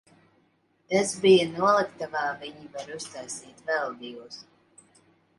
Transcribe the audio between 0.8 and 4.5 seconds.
Tas bija noliktavā, viņi var uztaisīt vēl divus.